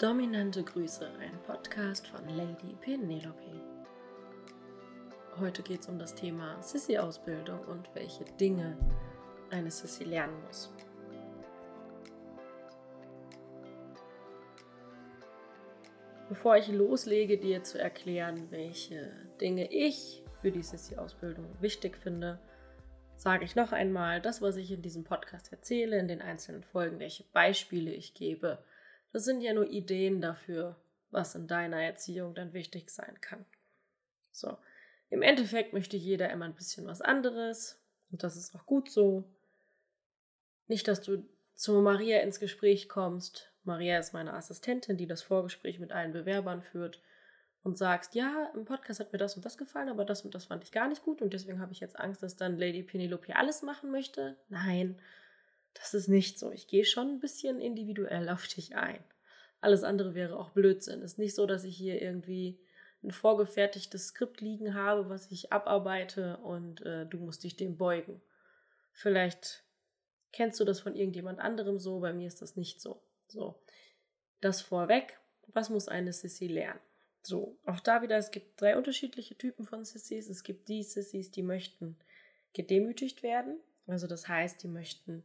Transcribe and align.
Dominante 0.00 0.64
Grüße, 0.64 1.08
ein 1.20 1.40
Podcast 1.44 2.08
von 2.08 2.28
Lady 2.36 2.74
Penelope. 2.80 3.62
Heute 5.38 5.62
geht 5.62 5.82
es 5.82 5.88
um 5.88 6.00
das 6.00 6.16
Thema 6.16 6.60
Sissy-Ausbildung 6.60 7.60
und 7.60 7.88
welche 7.94 8.24
Dinge 8.24 8.76
eine 9.50 9.70
Sissy 9.70 10.02
lernen 10.02 10.34
muss. 10.46 10.74
Bevor 16.28 16.56
ich 16.56 16.66
loslege, 16.66 17.38
dir 17.38 17.62
zu 17.62 17.78
erklären, 17.78 18.50
welche 18.50 19.12
Dinge 19.40 19.70
ich 19.70 20.24
für 20.42 20.50
die 20.50 20.64
Sissy-Ausbildung 20.64 21.46
wichtig 21.60 21.96
finde, 21.96 22.40
sage 23.14 23.44
ich 23.44 23.54
noch 23.54 23.70
einmal, 23.70 24.20
das, 24.20 24.42
was 24.42 24.56
ich 24.56 24.72
in 24.72 24.82
diesem 24.82 25.04
Podcast 25.04 25.52
erzähle, 25.52 26.00
in 26.00 26.08
den 26.08 26.20
einzelnen 26.20 26.64
Folgen, 26.64 26.98
welche 26.98 27.22
Beispiele 27.32 27.92
ich 27.92 28.12
gebe, 28.14 28.58
das 29.14 29.24
sind 29.24 29.42
ja 29.42 29.54
nur 29.54 29.70
Ideen 29.70 30.20
dafür, 30.20 30.76
was 31.12 31.36
in 31.36 31.46
deiner 31.46 31.80
Erziehung 31.80 32.34
dann 32.34 32.52
wichtig 32.52 32.90
sein 32.90 33.20
kann. 33.20 33.46
So, 34.32 34.58
im 35.08 35.22
Endeffekt 35.22 35.72
möchte 35.72 35.96
jeder 35.96 36.30
immer 36.30 36.46
ein 36.46 36.56
bisschen 36.56 36.84
was 36.88 37.00
anderes 37.00 37.80
und 38.10 38.24
das 38.24 38.36
ist 38.36 38.56
auch 38.56 38.66
gut 38.66 38.90
so. 38.90 39.22
Nicht, 40.66 40.88
dass 40.88 41.00
du 41.00 41.24
zu 41.54 41.74
Maria 41.74 42.22
ins 42.22 42.40
Gespräch 42.40 42.88
kommst. 42.88 43.52
Maria 43.62 44.00
ist 44.00 44.14
meine 44.14 44.34
Assistentin, 44.34 44.96
die 44.96 45.06
das 45.06 45.22
Vorgespräch 45.22 45.78
mit 45.78 45.92
allen 45.92 46.12
Bewerbern 46.12 46.60
führt 46.60 47.00
und 47.62 47.78
sagst, 47.78 48.16
ja, 48.16 48.50
im 48.52 48.64
Podcast 48.64 48.98
hat 48.98 49.12
mir 49.12 49.18
das 49.20 49.36
und 49.36 49.44
das 49.44 49.56
gefallen, 49.56 49.90
aber 49.90 50.04
das 50.04 50.22
und 50.22 50.34
das 50.34 50.46
fand 50.46 50.64
ich 50.64 50.72
gar 50.72 50.88
nicht 50.88 51.04
gut 51.04 51.22
und 51.22 51.32
deswegen 51.32 51.60
habe 51.60 51.72
ich 51.72 51.78
jetzt 51.78 52.00
Angst, 52.00 52.20
dass 52.24 52.34
dann 52.34 52.58
Lady 52.58 52.82
Penelope 52.82 53.36
alles 53.36 53.62
machen 53.62 53.92
möchte. 53.92 54.36
Nein, 54.48 54.98
das 55.74 55.94
ist 55.94 56.08
nicht 56.08 56.38
so. 56.38 56.50
Ich 56.50 56.66
gehe 56.68 56.84
schon 56.84 57.08
ein 57.08 57.20
bisschen 57.20 57.60
individuell 57.60 58.28
auf 58.28 58.46
dich 58.46 58.76
ein. 58.76 59.02
Alles 59.60 59.82
andere 59.82 60.14
wäre 60.14 60.38
auch 60.38 60.50
Blödsinn. 60.50 61.02
Es 61.02 61.12
ist 61.12 61.18
nicht 61.18 61.34
so, 61.34 61.46
dass 61.46 61.64
ich 61.64 61.76
hier 61.76 62.00
irgendwie 62.00 62.60
ein 63.02 63.10
vorgefertigtes 63.10 64.08
Skript 64.08 64.40
liegen 64.40 64.74
habe, 64.74 65.08
was 65.08 65.30
ich 65.30 65.52
abarbeite 65.52 66.38
und 66.38 66.80
äh, 66.82 67.06
du 67.06 67.18
musst 67.18 67.44
dich 67.44 67.56
dem 67.56 67.76
beugen. 67.76 68.20
Vielleicht 68.92 69.62
kennst 70.32 70.58
du 70.60 70.64
das 70.64 70.80
von 70.80 70.94
irgendjemand 70.94 71.38
anderem 71.38 71.78
so, 71.78 72.00
bei 72.00 72.12
mir 72.12 72.26
ist 72.26 72.42
das 72.42 72.56
nicht 72.56 72.80
so. 72.80 73.02
So, 73.28 73.62
das 74.40 74.62
vorweg. 74.62 75.18
Was 75.48 75.70
muss 75.70 75.88
eine 75.88 76.12
Sissy 76.12 76.46
lernen? 76.46 76.80
So, 77.22 77.58
auch 77.64 77.80
da 77.80 78.02
wieder, 78.02 78.16
es 78.16 78.30
gibt 78.30 78.60
drei 78.60 78.76
unterschiedliche 78.76 79.36
Typen 79.36 79.64
von 79.64 79.84
Sissys. 79.84 80.28
Es 80.28 80.42
gibt 80.42 80.68
die 80.68 80.82
Sissys, 80.82 81.30
die 81.30 81.42
möchten 81.42 81.96
gedemütigt 82.52 83.22
werden. 83.22 83.58
Also 83.86 84.06
das 84.06 84.28
heißt, 84.28 84.62
die 84.62 84.68
möchten 84.68 85.24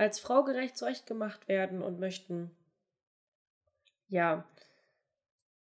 als 0.00 0.18
Frau 0.18 0.44
gerecht 0.44 0.78
zurechtgemacht 0.78 1.46
werden 1.46 1.82
und 1.82 2.00
möchten, 2.00 2.50
ja, 4.08 4.48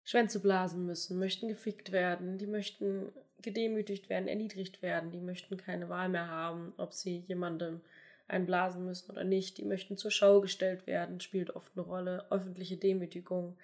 Schwänze 0.03 0.41
blasen 0.41 0.86
müssen, 0.86 1.19
möchten 1.19 1.47
gefickt 1.47 1.92
werden, 1.92 2.39
die 2.39 2.47
möchten 2.47 3.12
gedemütigt 3.42 4.08
werden, 4.08 4.27
erniedrigt 4.27 4.80
werden, 4.80 5.11
die 5.11 5.20
möchten 5.20 5.58
keine 5.58 5.91
Wahl 5.91 6.08
mehr 6.08 6.28
haben, 6.28 6.72
ob 6.78 6.95
sie 6.95 7.19
jemandem 7.28 7.83
einblasen 8.27 8.86
müssen 8.86 9.11
oder 9.11 9.25
nicht, 9.25 9.58
die 9.58 9.64
möchten 9.67 9.98
zur 9.98 10.11
Schau 10.11 10.41
gestellt 10.41 10.86
werden, 10.86 11.20
spielt 11.20 11.55
oft 11.55 11.72
eine 11.77 11.84
Rolle, 11.84 12.27
öffentliche 12.30 12.78
Demütigung, 12.78 13.58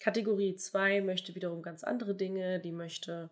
Kategorie 0.00 0.56
2 0.56 1.00
möchte 1.02 1.36
wiederum 1.36 1.62
ganz 1.62 1.84
andere 1.84 2.16
Dinge, 2.16 2.58
die 2.58 2.72
möchte 2.72 3.30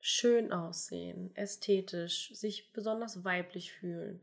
schön 0.00 0.52
aussehen, 0.52 1.34
ästhetisch, 1.34 2.30
sich 2.34 2.74
besonders 2.74 3.24
weiblich 3.24 3.72
fühlen, 3.72 4.20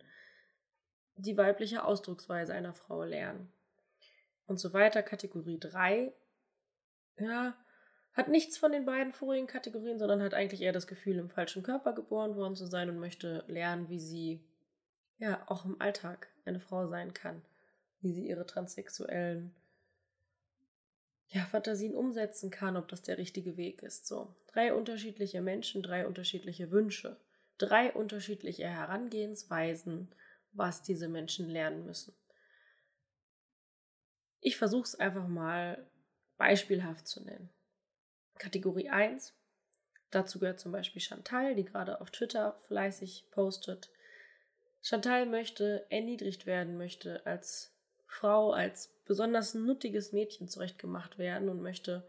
die 1.22 1.38
weibliche 1.38 1.84
Ausdrucksweise 1.84 2.54
einer 2.54 2.74
Frau 2.74 3.04
lernen 3.04 3.52
und 4.48 4.60
so 4.60 4.74
weiter. 4.74 5.04
Kategorie 5.04 5.60
3, 5.60 6.14
ja, 7.20 7.56
hat 8.14 8.28
nichts 8.28 8.58
von 8.58 8.72
den 8.72 8.86
beiden 8.86 9.14
vorigen 9.14 9.48
Kategorien, 9.48 10.00
sondern 10.00 10.22
hat 10.22 10.34
eigentlich 10.34 10.62
eher 10.62 10.74
das 10.74 10.88
Gefühl, 10.88 11.18
im 11.18 11.30
falschen 11.30 11.64
Körper 11.64 11.94
geboren 11.94 12.36
worden 12.36 12.56
zu 12.56 12.66
sein 12.66 12.90
und 12.90 13.00
möchte 13.00 13.44
lernen, 13.48 13.90
wie 13.90 14.00
sie 14.00 14.44
ja 15.18 15.44
auch 15.48 15.66
im 15.66 15.80
Alltag 15.80 16.30
eine 16.46 16.60
Frau 16.60 16.88
sein 16.88 17.14
kann, 17.14 17.42
wie 18.02 18.12
sie 18.12 18.28
ihre 18.28 18.46
transsexuellen 18.46 19.54
ja, 21.30 21.46
Fantasien 21.46 21.96
umsetzen 21.96 22.52
kann, 22.52 22.76
ob 22.76 22.90
das 22.90 23.04
der 23.04 23.18
richtige 23.18 23.56
Weg 23.56 23.84
ist. 23.84 24.06
So, 24.06 24.36
drei 24.48 24.74
unterschiedliche 24.74 25.42
Menschen, 25.42 25.82
drei 25.82 26.06
unterschiedliche 26.06 26.72
Wünsche, 26.72 27.18
drei 27.58 27.94
unterschiedliche 27.94 28.68
Herangehensweisen, 28.68 30.14
was 30.54 30.82
diese 30.82 31.08
Menschen 31.08 31.50
lernen 31.50 31.86
müssen. 31.86 32.16
Ich 34.40 34.58
versuche 34.58 34.84
es 34.84 34.96
einfach 34.96 35.28
mal 35.28 35.88
beispielhaft 36.38 37.08
zu 37.08 37.24
nennen. 37.24 37.50
Kategorie 38.38 38.90
1. 38.90 39.34
Dazu 40.10 40.40
gehört 40.40 40.60
zum 40.60 40.72
Beispiel 40.72 41.02
Chantal, 41.02 41.56
die 41.56 41.64
gerade 41.64 42.02
auf 42.02 42.10
Twitter 42.12 42.60
fleißig 42.68 43.28
postet. 43.32 43.92
Chantal 44.82 45.28
möchte 45.28 45.86
erniedrigt 45.90 46.46
werden, 46.46 46.78
möchte 46.78 47.26
als 47.26 47.72
Frau, 48.08 48.52
als 48.52 48.88
besonders 49.06 49.54
nuttiges 49.54 50.12
Mädchen 50.12 50.48
zurechtgemacht 50.48 51.18
werden 51.18 51.48
und 51.48 51.62
möchte 51.62 52.04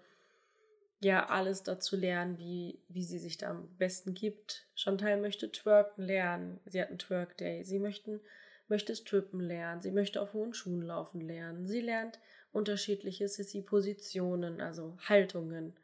ja 1.05 1.29
alles 1.29 1.63
dazu 1.63 1.97
lernen, 1.97 2.39
wie, 2.39 2.79
wie 2.89 3.05
sie 3.05 3.19
sich 3.19 3.37
da 3.37 3.51
am 3.51 3.69
besten 3.77 4.15
gibt. 4.15 4.67
Chantal 4.75 5.21
möchte 5.21 5.51
twerken 5.51 6.03
lernen. 6.05 6.61
Sie 6.67 6.81
hat 6.81 6.89
einen 6.89 6.99
Twerk 6.99 7.37
Day. 7.37 7.65
Sie 7.65 7.79
möchten, 7.79 8.21
möchte 8.69 8.95
strippen 8.95 9.41
lernen. 9.41 9.83
Sie 9.83 9.91
möchte 9.91 10.21
auf 10.21 10.33
hohen 10.33 10.55
Schuhen 10.55 10.83
laufen 10.83 11.21
lernen. 11.21 11.67
Sie 11.67 11.81
lernt 11.81 12.21
unterschiedliche 12.53 13.29
Sissy-Positionen, 13.29 14.61
also 14.61 14.97
Haltungen. 15.09 15.75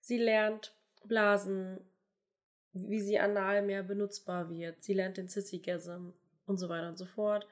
Sie 0.00 0.18
lernt 0.18 0.74
Blasen, 1.04 1.80
wie 2.72 3.00
sie 3.00 3.18
anal 3.18 3.62
mehr 3.62 3.82
benutzbar 3.82 4.50
wird. 4.50 4.82
Sie 4.82 4.94
lernt 4.94 5.16
den 5.16 5.28
Sissy-Gasm 5.28 6.10
und 6.46 6.58
so 6.58 6.68
weiter 6.68 6.88
und 6.88 6.98
so 6.98 7.06
fort. 7.06 7.46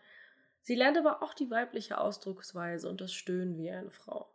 Sie 0.62 0.75
lernt 0.75 0.99
aber 0.99 1.22
auch 1.22 1.34
die 1.34 1.50
weibliche 1.50 1.99
Ausdrucksweise 1.99 2.88
und 2.88 3.00
das 3.00 3.12
Stöhnen 3.12 3.56
wie 3.56 3.70
eine 3.70 3.91
Frau. 3.91 4.31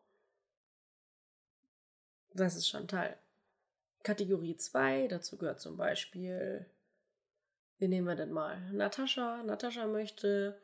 Das 2.36 2.56
ist 2.56 2.68
Chantal. 2.68 3.18
Kategorie 4.04 4.58
2, 4.58 5.08
dazu 5.08 5.38
gehört 5.38 5.60
zum 5.60 5.78
Beispiel, 5.78 6.66
wie 7.78 7.88
nehmen 7.88 8.08
wir 8.08 8.16
denn 8.16 8.32
mal? 8.32 8.60
Natascha. 8.72 9.42
Natascha 9.44 9.88
möchte 9.88 10.60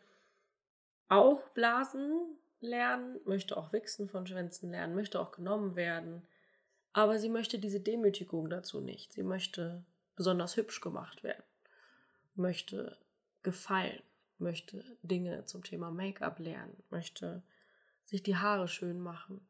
auch 1.08 1.42
blasen 1.50 2.38
lernen, 2.59 3.20
möchte 3.26 3.58
auch 3.58 3.74
Wichsen 3.74 4.08
von 4.09 4.28
Schwänzen 4.28 4.72
lernen, 4.72 4.96
möchte 4.96 5.20
auch 5.20 5.32
genommen 5.32 5.76
werden. 5.76 6.22
Aber 6.94 7.18
sie 7.20 7.30
möchte 7.30 7.58
diese 7.58 7.80
Demütigung 7.80 8.50
dazu 8.50 8.82
nicht. 8.82 9.14
Sie 9.14 9.24
möchte 9.24 9.84
besonders 10.16 10.58
hübsch 10.58 10.82
gemacht 10.82 11.24
werden, 11.24 11.44
möchte 12.36 12.98
gefallen 13.44 14.03
möchte 14.42 14.84
Dinge 15.03 15.46
zum 15.46 15.64
Thema 15.64 15.92
Make-up 15.92 16.40
lernen, 16.40 16.84
möchte 16.90 17.44
sich 18.03 18.24
die 18.24 18.36
Haare 18.36 18.68
schön 18.68 19.00
machen, 19.00 19.48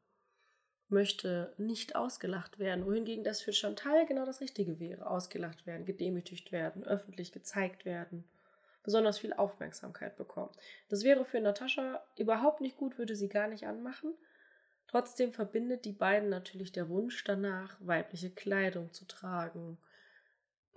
möchte 0.91 1.53
nicht 1.57 1.95
ausgelacht 1.95 2.59
werden, 2.59 2.85
wohingegen 2.85 3.23
das 3.23 3.41
für 3.41 3.53
Chantal 3.53 4.05
genau 4.05 4.25
das 4.25 4.41
Richtige 4.41 4.79
wäre. 4.79 5.09
Ausgelacht 5.09 5.65
werden, 5.65 5.85
gedemütigt 5.85 6.51
werden, 6.51 6.83
öffentlich 6.83 7.31
gezeigt 7.31 7.85
werden, 7.85 8.23
besonders 8.83 9.19
viel 9.19 9.33
Aufmerksamkeit 9.33 10.17
bekommen. 10.17 10.51
Das 10.89 11.03
wäre 11.03 11.25
für 11.25 11.39
Natascha 11.39 12.03
überhaupt 12.17 12.61
nicht 12.61 12.77
gut, 12.77 12.97
würde 12.97 13.15
sie 13.15 13.29
gar 13.29 13.47
nicht 13.47 13.65
anmachen. 13.65 14.13
Trotzdem 14.87 15.31
verbindet 15.31 15.85
die 15.85 15.93
beiden 15.93 16.29
natürlich 16.29 16.73
der 16.73 16.89
Wunsch 16.89 17.23
danach, 17.23 17.77
weibliche 17.79 18.29
Kleidung 18.29 18.91
zu 18.91 19.05
tragen, 19.05 19.77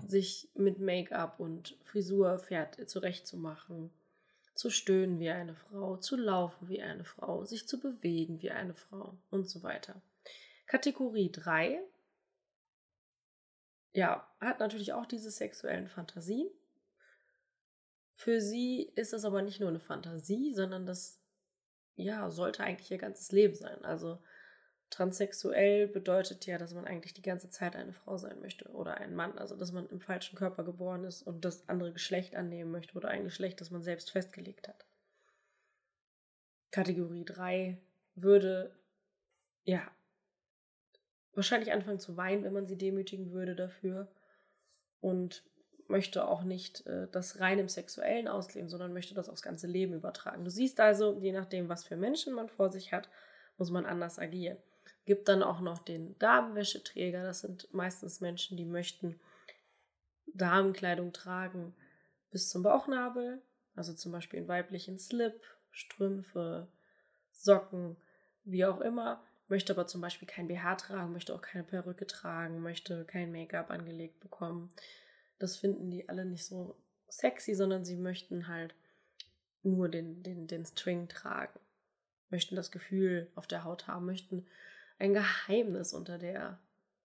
sich 0.06 0.48
mit 0.54 0.78
Make-up 0.78 1.40
und 1.40 1.76
Frisur 1.82 2.40
zurechtzumachen 2.86 3.90
zu 4.54 4.70
stöhnen 4.70 5.18
wie 5.18 5.30
eine 5.30 5.54
Frau, 5.54 5.96
zu 5.96 6.16
laufen 6.16 6.68
wie 6.68 6.82
eine 6.82 7.04
Frau, 7.04 7.44
sich 7.44 7.66
zu 7.66 7.80
bewegen 7.80 8.40
wie 8.42 8.50
eine 8.50 8.74
Frau 8.74 9.16
und 9.30 9.48
so 9.48 9.62
weiter. 9.62 10.00
Kategorie 10.66 11.30
3 11.30 11.80
ja, 13.92 14.28
hat 14.40 14.58
natürlich 14.58 14.92
auch 14.92 15.06
diese 15.06 15.30
sexuellen 15.30 15.88
Fantasien. 15.88 16.48
Für 18.14 18.40
sie 18.40 18.90
ist 18.94 19.12
das 19.12 19.24
aber 19.24 19.42
nicht 19.42 19.60
nur 19.60 19.68
eine 19.68 19.80
Fantasie, 19.80 20.52
sondern 20.52 20.84
das 20.84 21.20
ja, 21.96 22.30
sollte 22.30 22.64
eigentlich 22.64 22.90
ihr 22.90 22.98
ganzes 22.98 23.30
Leben 23.30 23.54
sein. 23.54 23.84
Also 23.84 24.18
transsexuell 24.94 25.88
bedeutet 25.88 26.46
ja, 26.46 26.56
dass 26.56 26.72
man 26.72 26.84
eigentlich 26.84 27.14
die 27.14 27.22
ganze 27.22 27.50
Zeit 27.50 27.74
eine 27.74 27.92
Frau 27.92 28.16
sein 28.16 28.40
möchte 28.40 28.68
oder 28.70 28.96
ein 28.98 29.14
Mann, 29.14 29.36
also 29.38 29.56
dass 29.56 29.72
man 29.72 29.88
im 29.88 30.00
falschen 30.00 30.36
Körper 30.36 30.62
geboren 30.62 31.04
ist 31.04 31.22
und 31.22 31.44
das 31.44 31.68
andere 31.68 31.92
Geschlecht 31.92 32.36
annehmen 32.36 32.70
möchte 32.70 32.94
oder 32.94 33.08
ein 33.08 33.24
Geschlecht, 33.24 33.60
das 33.60 33.70
man 33.70 33.82
selbst 33.82 34.12
festgelegt 34.12 34.68
hat. 34.68 34.86
Kategorie 36.70 37.24
3 37.24 37.78
würde 38.14 38.74
ja 39.64 39.82
wahrscheinlich 41.32 41.72
anfangen 41.72 41.98
zu 41.98 42.16
weinen, 42.16 42.44
wenn 42.44 42.52
man 42.52 42.66
sie 42.66 42.78
demütigen 42.78 43.32
würde 43.32 43.56
dafür 43.56 44.08
und 45.00 45.42
möchte 45.88 46.28
auch 46.28 46.44
nicht 46.44 46.86
äh, 46.86 47.08
das 47.10 47.40
rein 47.40 47.58
im 47.58 47.68
Sexuellen 47.68 48.28
ausleben, 48.28 48.68
sondern 48.68 48.92
möchte 48.92 49.14
das 49.14 49.28
aufs 49.28 49.42
ganze 49.42 49.66
Leben 49.66 49.94
übertragen. 49.94 50.44
Du 50.44 50.50
siehst 50.50 50.78
also, 50.78 51.18
je 51.18 51.32
nachdem, 51.32 51.68
was 51.68 51.84
für 51.84 51.96
Menschen 51.96 52.32
man 52.32 52.48
vor 52.48 52.70
sich 52.70 52.92
hat, 52.92 53.08
muss 53.58 53.70
man 53.70 53.86
anders 53.86 54.18
agieren. 54.18 54.58
Gibt 55.04 55.28
dann 55.28 55.42
auch 55.42 55.60
noch 55.60 55.78
den 55.78 56.18
Damenwäscheträger. 56.18 57.22
Das 57.22 57.40
sind 57.40 57.72
meistens 57.72 58.20
Menschen, 58.20 58.56
die 58.56 58.64
möchten 58.64 59.20
Damenkleidung 60.26 61.12
tragen 61.12 61.74
bis 62.30 62.48
zum 62.48 62.62
Bauchnabel. 62.62 63.42
Also 63.74 63.92
zum 63.92 64.12
Beispiel 64.12 64.38
einen 64.40 64.48
weiblichen 64.48 64.98
Slip, 64.98 65.40
Strümpfe, 65.70 66.68
Socken, 67.32 67.96
wie 68.44 68.64
auch 68.64 68.80
immer. 68.80 69.22
Möchte 69.48 69.72
aber 69.72 69.86
zum 69.86 70.00
Beispiel 70.00 70.26
kein 70.26 70.48
BH 70.48 70.76
tragen, 70.76 71.12
möchte 71.12 71.34
auch 71.34 71.42
keine 71.42 71.64
Perücke 71.64 72.06
tragen, 72.06 72.62
möchte 72.62 73.04
kein 73.04 73.30
Make-up 73.30 73.70
angelegt 73.70 74.20
bekommen. 74.20 74.70
Das 75.38 75.56
finden 75.56 75.90
die 75.90 76.08
alle 76.08 76.24
nicht 76.24 76.46
so 76.46 76.76
sexy, 77.08 77.54
sondern 77.54 77.84
sie 77.84 77.96
möchten 77.96 78.48
halt 78.48 78.74
nur 79.62 79.88
den, 79.88 80.22
den, 80.22 80.46
den 80.46 80.64
String 80.64 81.08
tragen. 81.08 81.58
Möchten 82.30 82.56
das 82.56 82.70
Gefühl 82.70 83.30
auf 83.34 83.46
der 83.46 83.64
Haut 83.64 83.86
haben, 83.86 84.06
möchten 84.06 84.46
ein 84.98 85.14
Geheimnis 85.14 85.92
unter 85.92 86.18
der, 86.18 86.58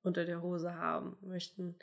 unter 0.04 0.26
der 0.26 0.42
Hose 0.42 0.76
haben, 0.76 1.18
möchten 1.22 1.78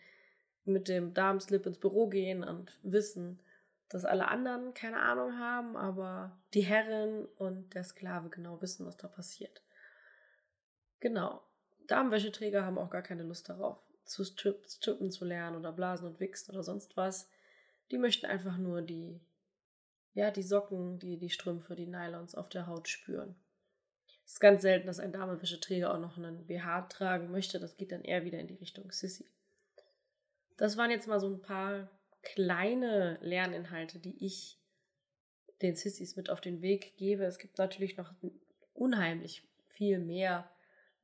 mit 0.64 0.88
dem 0.88 1.14
Damenslip 1.14 1.66
ins 1.66 1.78
Büro 1.78 2.08
gehen 2.08 2.44
und 2.44 2.76
wissen, 2.82 3.40
dass 3.88 4.04
alle 4.04 4.28
anderen 4.28 4.74
keine 4.74 5.00
Ahnung 5.00 5.38
haben, 5.38 5.76
aber 5.76 6.36
die 6.54 6.62
Herrin 6.62 7.26
und 7.36 7.74
der 7.74 7.84
Sklave 7.84 8.28
genau 8.30 8.60
wissen, 8.60 8.84
was 8.84 8.96
da 8.96 9.06
passiert. 9.06 9.62
Genau. 11.00 11.42
Damenwäscheträger 11.86 12.64
haben 12.64 12.78
auch 12.78 12.90
gar 12.90 13.02
keine 13.02 13.22
Lust 13.22 13.48
darauf, 13.48 13.78
zu 14.04 14.24
strippen 14.24 15.10
zu 15.10 15.24
lernen 15.24 15.56
oder 15.56 15.72
blasen 15.72 16.08
und 16.08 16.18
wichsen 16.18 16.50
oder 16.50 16.64
sonst 16.64 16.96
was. 16.96 17.28
Die 17.92 17.98
möchten 17.98 18.26
einfach 18.26 18.56
nur 18.56 18.82
die, 18.82 19.20
ja, 20.14 20.32
die 20.32 20.42
Socken, 20.42 20.98
die, 20.98 21.16
die 21.16 21.30
Strümpfe, 21.30 21.76
die 21.76 21.86
Nylons 21.86 22.34
auf 22.34 22.48
der 22.48 22.66
Haut 22.66 22.88
spüren. 22.88 23.36
Es 24.26 24.32
ist 24.32 24.40
ganz 24.40 24.62
selten, 24.62 24.88
dass 24.88 24.98
ein 24.98 25.12
Damenwäscheträger 25.12 25.94
auch 25.94 26.00
noch 26.00 26.16
einen 26.16 26.46
BH 26.46 26.82
tragen 26.88 27.30
möchte. 27.30 27.60
Das 27.60 27.76
geht 27.76 27.92
dann 27.92 28.02
eher 28.02 28.24
wieder 28.24 28.40
in 28.40 28.48
die 28.48 28.56
Richtung 28.56 28.90
Sissy. 28.90 29.30
Das 30.56 30.76
waren 30.76 30.90
jetzt 30.90 31.06
mal 31.06 31.20
so 31.20 31.28
ein 31.28 31.40
paar 31.40 31.88
kleine 32.22 33.18
Lerninhalte, 33.20 34.00
die 34.00 34.16
ich 34.24 34.58
den 35.62 35.76
Sissys 35.76 36.16
mit 36.16 36.28
auf 36.28 36.40
den 36.40 36.60
Weg 36.60 36.96
gebe. 36.96 37.24
Es 37.24 37.38
gibt 37.38 37.56
natürlich 37.58 37.96
noch 37.96 38.12
unheimlich 38.74 39.48
viel 39.68 40.00
mehr, 40.00 40.50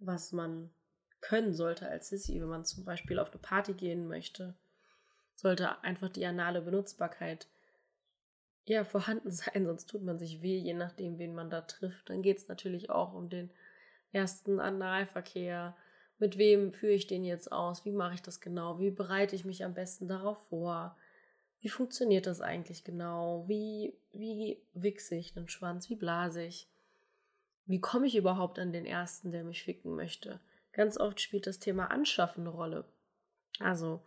was 0.01 0.33
man 0.33 0.75
können 1.21 1.55
sollte 1.55 1.89
als 1.89 2.09
Sissy, 2.09 2.41
wenn 2.41 2.49
man 2.49 2.65
zum 2.65 2.85
Beispiel 2.85 3.21
auf 3.21 3.31
eine 3.31 3.41
Party 3.41 3.75
gehen 3.75 4.09
möchte. 4.09 4.59
Sollte 5.37 5.81
einfach 5.85 6.09
die 6.09 6.27
anale 6.27 6.61
Benutzbarkeit 6.61 7.47
ja, 8.65 8.85
vorhanden 8.85 9.31
sein, 9.31 9.67
sonst 9.67 9.87
tut 9.87 10.03
man 10.03 10.19
sich 10.19 10.43
weh, 10.43 10.59
je 10.59 10.75
nachdem, 10.75 11.19
wen 11.19 11.35
man 11.35 11.51
da 11.51 11.63
trifft. 11.63 12.09
Dann 12.09 12.23
geht 12.23 12.39
es 12.39 12.49
natürlich 12.49 12.91
auch 12.91 13.15
um 13.15 13.29
den 13.29 13.51
ersten 14.13 14.61
Analverkehr. 14.61 15.77
Mit 16.19 16.39
wem 16.39 16.73
führe 16.73 16.93
ich 16.93 17.07
den 17.07 17.25
jetzt 17.25 17.51
aus? 17.51 17.85
Wie 17.85 17.93
mache 17.93 18.15
ich 18.15 18.23
das 18.23 18.41
genau? 18.41 18.79
Wie 18.79 18.91
bereite 18.91 19.35
ich 19.35 19.45
mich 19.45 19.65
am 19.65 19.75
besten 19.75 20.07
darauf 20.07 20.39
vor? 20.49 20.97
Wie 21.61 21.69
funktioniert 21.69 22.27
das 22.27 22.41
eigentlich 22.41 22.85
genau? 22.85 23.45
Wie, 23.49 23.95
wie 24.13 24.61
wichse 24.75 25.15
ich 25.15 25.33
den 25.33 25.49
Schwanz? 25.49 25.89
Wie 25.89 25.97
blase 25.97 26.45
ich? 26.45 26.69
Wie 27.67 27.81
komme 27.81 28.07
ich 28.07 28.17
überhaupt 28.17 28.59
an 28.59 28.73
den 28.73 28.85
ersten, 28.85 29.31
der 29.31 29.45
mich 29.45 29.63
ficken 29.63 29.95
möchte? 29.95 30.41
Ganz 30.73 30.99
oft 30.99 31.21
spielt 31.21 31.47
das 31.47 31.59
Thema 31.59 31.91
Anschaffen 31.91 32.43
eine 32.43 32.51
Rolle. 32.51 32.85
Also, 33.61 34.03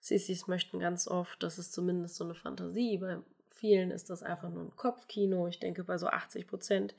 Sissis 0.00 0.46
möchten 0.48 0.80
ganz 0.80 1.06
oft, 1.06 1.42
das 1.42 1.58
ist 1.58 1.72
zumindest 1.72 2.16
so 2.16 2.24
eine 2.24 2.34
Fantasie, 2.34 2.98
bei 2.98 3.18
vielen 3.60 3.90
ist 3.90 4.10
das 4.10 4.22
einfach 4.22 4.48
nur 4.50 4.64
ein 4.64 4.76
Kopfkino. 4.76 5.46
Ich 5.46 5.60
denke, 5.60 5.84
bei 5.84 5.98
so 5.98 6.06
80 6.06 6.46
Prozent 6.46 6.94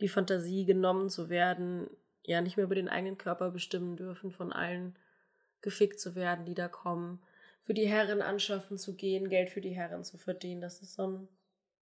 die 0.00 0.08
Fantasie 0.08 0.66
genommen 0.66 1.08
zu 1.08 1.30
werden, 1.30 1.88
ja 2.22 2.40
nicht 2.42 2.56
mehr 2.56 2.64
über 2.64 2.74
den 2.74 2.88
eigenen 2.88 3.16
Körper 3.16 3.50
bestimmen 3.50 3.96
dürfen, 3.96 4.30
von 4.30 4.52
allen 4.52 4.94
gefickt 5.62 5.98
zu 5.98 6.14
werden, 6.14 6.44
die 6.44 6.54
da 6.54 6.68
kommen, 6.68 7.22
für 7.62 7.74
die 7.74 7.88
Herren 7.88 8.20
anschaffen 8.20 8.78
zu 8.78 8.94
gehen, 8.94 9.28
Geld 9.28 9.50
für 9.50 9.60
die 9.60 9.74
Herren 9.74 10.04
zu 10.04 10.18
verdienen. 10.18 10.60
Das 10.60 10.82
ist 10.82 10.94
so, 10.94 11.06
ein, 11.06 11.28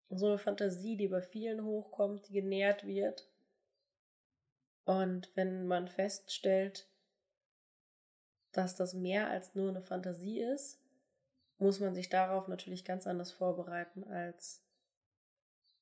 so 0.09 0.25
eine 0.25 0.39
Fantasie, 0.39 0.97
die 0.97 1.07
bei 1.07 1.21
vielen 1.21 1.63
hochkommt, 1.63 2.27
die 2.27 2.33
genährt 2.33 2.85
wird. 2.85 3.29
Und 4.85 5.29
wenn 5.35 5.67
man 5.67 5.87
feststellt, 5.87 6.87
dass 8.51 8.75
das 8.75 8.95
mehr 8.95 9.29
als 9.29 9.53
nur 9.53 9.69
eine 9.69 9.81
Fantasie 9.81 10.41
ist, 10.41 10.81
muss 11.59 11.79
man 11.79 11.93
sich 11.93 12.09
darauf 12.09 12.47
natürlich 12.47 12.85
ganz 12.85 13.05
anders 13.05 13.31
vorbereiten 13.31 14.05
als 14.05 14.63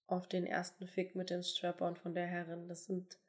auf 0.08 0.28
den 0.28 0.46
ersten 0.46 0.88
Fick 0.88 1.16
mit 1.16 1.30
dem 1.30 1.44
Strapper 1.44 1.88
und 1.88 2.00
von 2.00 2.14
der 2.14 2.26
Herrin. 2.26 2.68
Das 2.68 2.86
sind 2.86 3.20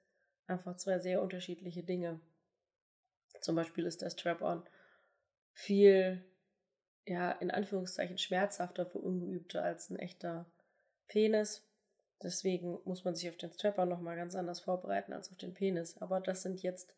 einfach 0.46 0.76
zwei 0.76 0.98
sehr 0.98 1.22
unterschiedliche 1.22 1.82
Dinge. 1.82 2.20
Zum 3.40 3.54
Beispiel 3.54 3.84
ist 3.84 4.02
der 4.02 4.10
Strap-on 4.10 4.62
viel, 5.52 6.24
ja, 7.04 7.32
in 7.32 7.50
Anführungszeichen 7.50 8.18
schmerzhafter 8.18 8.86
für 8.86 8.98
Ungeübte 8.98 9.62
als 9.62 9.90
ein 9.90 9.98
echter 9.98 10.46
Penis. 11.06 11.64
Deswegen 12.22 12.78
muss 12.84 13.04
man 13.04 13.14
sich 13.14 13.28
auf 13.28 13.36
den 13.36 13.52
Strap-on 13.52 13.88
nochmal 13.88 14.16
ganz 14.16 14.34
anders 14.34 14.60
vorbereiten 14.60 15.12
als 15.12 15.30
auf 15.30 15.36
den 15.36 15.54
Penis. 15.54 15.98
Aber 15.98 16.20
das 16.20 16.42
sind 16.42 16.62
jetzt 16.62 16.94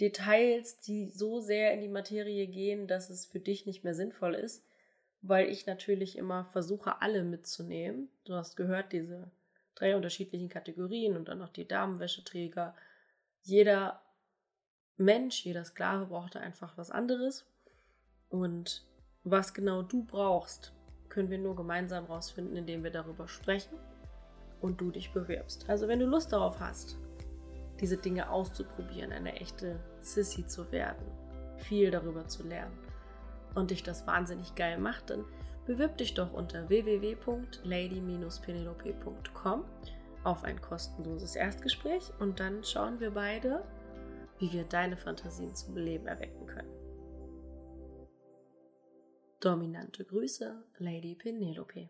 Details, 0.00 0.80
die 0.80 1.10
so 1.10 1.40
sehr 1.40 1.72
in 1.74 1.80
die 1.80 1.88
Materie 1.88 2.46
gehen, 2.46 2.86
dass 2.86 3.10
es 3.10 3.26
für 3.26 3.40
dich 3.40 3.66
nicht 3.66 3.84
mehr 3.84 3.94
sinnvoll 3.94 4.34
ist, 4.34 4.64
weil 5.22 5.48
ich 5.48 5.66
natürlich 5.66 6.16
immer 6.16 6.44
versuche, 6.44 7.02
alle 7.02 7.22
mitzunehmen. 7.22 8.08
Du 8.24 8.34
hast 8.34 8.56
gehört, 8.56 8.92
diese 8.92 9.30
drei 9.74 9.96
unterschiedlichen 9.96 10.48
Kategorien 10.48 11.16
und 11.16 11.28
dann 11.28 11.38
noch 11.38 11.50
die 11.50 11.68
Damenwäscheträger. 11.68 12.74
Jeder 13.42 14.02
Mensch, 14.96 15.44
jeder 15.44 15.64
Sklave 15.64 16.06
brauchte 16.06 16.40
einfach 16.40 16.76
was 16.76 16.90
anderes. 16.90 17.46
Und 18.28 18.86
was 19.24 19.54
genau 19.54 19.82
du 19.82 20.04
brauchst, 20.04 20.72
können 21.08 21.30
wir 21.30 21.38
nur 21.38 21.56
gemeinsam 21.56 22.06
rausfinden, 22.06 22.56
indem 22.56 22.84
wir 22.84 22.90
darüber 22.90 23.28
sprechen 23.28 23.76
und 24.60 24.80
du 24.80 24.90
dich 24.90 25.12
bewirbst. 25.12 25.68
Also 25.68 25.88
wenn 25.88 25.98
du 25.98 26.06
Lust 26.06 26.32
darauf 26.32 26.60
hast, 26.60 26.98
diese 27.80 27.96
Dinge 27.96 28.30
auszuprobieren, 28.30 29.12
eine 29.12 29.36
echte 29.36 29.80
Sissy 30.00 30.46
zu 30.46 30.70
werden, 30.72 31.06
viel 31.56 31.90
darüber 31.90 32.28
zu 32.28 32.46
lernen 32.46 32.76
und 33.54 33.70
dich 33.70 33.82
das 33.82 34.06
wahnsinnig 34.06 34.54
geil 34.54 34.76
macht, 34.78 35.08
dann 35.10 35.24
bewirb 35.66 35.98
dich 35.98 36.14
doch 36.14 36.32
unter 36.32 36.68
www.lady-penelope.com 36.68 39.64
auf 40.24 40.44
ein 40.44 40.60
kostenloses 40.60 41.36
Erstgespräch 41.36 42.10
und 42.18 42.40
dann 42.40 42.64
schauen 42.64 42.98
wir 43.00 43.12
beide, 43.12 43.64
wie 44.38 44.52
wir 44.52 44.64
deine 44.64 44.96
Fantasien 44.96 45.54
zum 45.54 45.76
Leben 45.76 46.06
erwecken 46.06 46.46
können. 46.46 46.72
Dominante 49.40 50.04
Grüße, 50.04 50.62
Lady 50.78 51.14
Penelope. 51.14 51.88